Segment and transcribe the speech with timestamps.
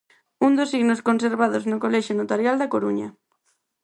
[0.45, 3.07] Un dos signos conservados no Colexio Notarial da Coruña.